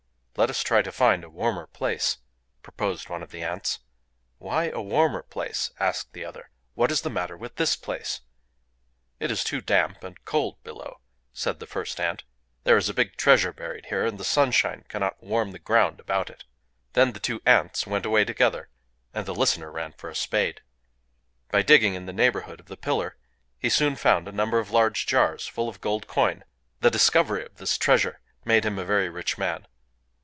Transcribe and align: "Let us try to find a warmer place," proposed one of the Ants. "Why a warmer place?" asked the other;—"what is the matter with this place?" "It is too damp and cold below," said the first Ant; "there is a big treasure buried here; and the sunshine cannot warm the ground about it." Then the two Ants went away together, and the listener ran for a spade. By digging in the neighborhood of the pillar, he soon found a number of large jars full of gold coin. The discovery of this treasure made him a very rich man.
"Let 0.37 0.49
us 0.49 0.63
try 0.63 0.81
to 0.81 0.91
find 0.93 1.23
a 1.23 1.29
warmer 1.29 1.67
place," 1.67 2.17
proposed 2.63 3.09
one 3.09 3.21
of 3.21 3.29
the 3.29 3.43
Ants. 3.43 3.79
"Why 4.39 4.69
a 4.69 4.81
warmer 4.81 5.21
place?" 5.21 5.69
asked 5.79 6.13
the 6.13 6.25
other;—"what 6.25 6.89
is 6.89 7.01
the 7.01 7.11
matter 7.11 7.37
with 7.37 7.57
this 7.57 7.75
place?" 7.75 8.21
"It 9.19 9.29
is 9.29 9.43
too 9.43 9.61
damp 9.61 10.03
and 10.03 10.23
cold 10.25 10.63
below," 10.63 10.99
said 11.31 11.59
the 11.59 11.67
first 11.67 11.99
Ant; 11.99 12.23
"there 12.63 12.77
is 12.77 12.89
a 12.89 12.93
big 12.93 13.17
treasure 13.17 13.53
buried 13.53 13.87
here; 13.87 14.03
and 14.05 14.17
the 14.17 14.23
sunshine 14.23 14.83
cannot 14.87 15.21
warm 15.21 15.51
the 15.51 15.59
ground 15.59 15.99
about 15.99 16.29
it." 16.31 16.45
Then 16.93 17.11
the 17.11 17.19
two 17.19 17.41
Ants 17.45 17.85
went 17.85 18.05
away 18.05 18.25
together, 18.25 18.69
and 19.13 19.27
the 19.27 19.35
listener 19.35 19.69
ran 19.69 19.91
for 19.91 20.09
a 20.09 20.15
spade. 20.15 20.61
By 21.51 21.61
digging 21.61 21.93
in 21.93 22.07
the 22.07 22.13
neighborhood 22.13 22.59
of 22.59 22.65
the 22.67 22.77
pillar, 22.77 23.17
he 23.59 23.69
soon 23.69 23.95
found 23.95 24.27
a 24.27 24.31
number 24.31 24.57
of 24.57 24.71
large 24.71 25.05
jars 25.05 25.45
full 25.45 25.69
of 25.69 25.81
gold 25.81 26.07
coin. 26.07 26.45
The 26.79 26.89
discovery 26.89 27.45
of 27.45 27.57
this 27.57 27.77
treasure 27.77 28.21
made 28.43 28.65
him 28.65 28.79
a 28.79 28.85
very 28.85 29.09
rich 29.09 29.37
man. 29.37 29.67